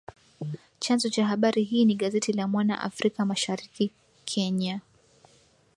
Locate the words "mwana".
2.47-2.81